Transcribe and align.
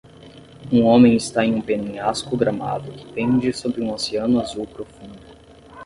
um 0.71 0.83
homem 0.83 1.15
está 1.15 1.45
em 1.45 1.53
um 1.53 1.61
penhasco 1.61 2.35
gramado 2.35 2.91
que 2.91 3.13
pende 3.13 3.53
sobre 3.53 3.83
um 3.83 3.93
oceano 3.93 4.41
azul 4.41 4.65
profundo. 4.65 5.19